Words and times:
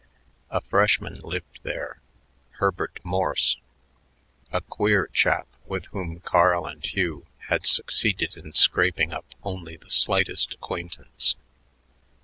A 0.49 0.61
freshman 0.61 1.19
lived 1.19 1.59
there, 1.61 2.01
Herbert 2.53 2.99
Morse, 3.03 3.57
a 4.51 4.61
queer 4.61 5.05
chap 5.13 5.45
with 5.67 5.85
whom 5.91 6.21
Carl 6.21 6.65
and 6.65 6.83
Hugh 6.83 7.27
had 7.49 7.67
succeeded 7.67 8.35
in 8.35 8.51
scraping 8.53 9.13
up 9.13 9.35
only 9.43 9.75
the 9.77 9.91
slightest 9.91 10.55
acquaintance. 10.55 11.35